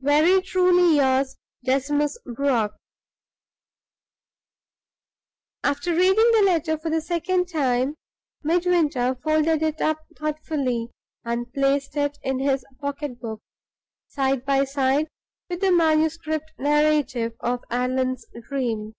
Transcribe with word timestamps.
"Very 0.00 0.42
truly 0.42 0.96
yours, 0.96 1.36
DECIMUS 1.62 2.18
BROCK." 2.26 2.74
After 5.62 5.92
reading 5.94 6.28
the 6.32 6.42
letter 6.44 6.76
for 6.76 6.90
the 6.90 7.00
second 7.00 7.46
time, 7.46 7.94
Midwinter 8.42 9.14
folded 9.22 9.62
it 9.62 9.80
up 9.80 10.00
thoughtfully, 10.18 10.90
and 11.24 11.52
placed 11.54 11.96
it 11.96 12.18
in 12.24 12.40
his 12.40 12.64
pocket 12.80 13.20
book, 13.20 13.40
side 14.08 14.44
by 14.44 14.64
side 14.64 15.06
with 15.48 15.60
the 15.60 15.70
manuscript 15.70 16.50
narrative 16.58 17.34
of 17.38 17.62
Allan's 17.70 18.26
dream. 18.40 18.94